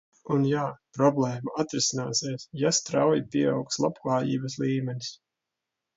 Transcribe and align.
Un, 0.35 0.45
jā, 0.51 0.61
problēma 0.99 1.53
atrisināsies, 1.63 2.47
ja 2.63 2.73
strauji 2.79 3.27
pieaugs 3.37 3.81
labklājības 3.85 4.57
līmenis. 4.65 5.13